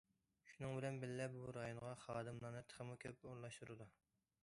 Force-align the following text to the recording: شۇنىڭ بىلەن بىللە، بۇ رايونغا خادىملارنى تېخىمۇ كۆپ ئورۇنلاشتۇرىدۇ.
شۇنىڭ 0.51 0.71
بىلەن 0.77 0.97
بىللە، 1.03 1.27
بۇ 1.35 1.53
رايونغا 1.59 1.93
خادىملارنى 2.07 2.67
تېخىمۇ 2.73 3.01
كۆپ 3.07 3.25
ئورۇنلاشتۇرىدۇ. 3.25 3.93